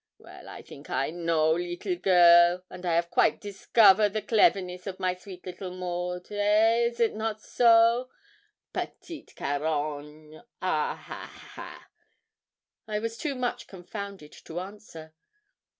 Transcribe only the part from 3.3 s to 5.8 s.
discover the cleverness of my sweet little